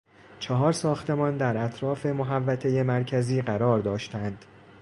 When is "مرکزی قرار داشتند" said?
2.83-4.45